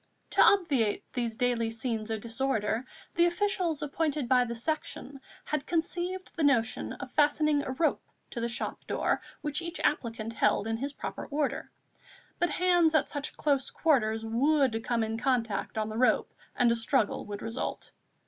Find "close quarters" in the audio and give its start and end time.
13.37-14.25